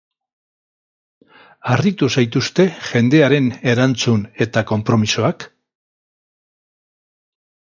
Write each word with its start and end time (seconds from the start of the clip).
Harritu 1.73 2.09
zaituzte 2.21 2.65
jendearen 2.87 3.51
erantzun 3.75 4.25
eta 4.47 4.65
konpromisoak? 4.73 5.47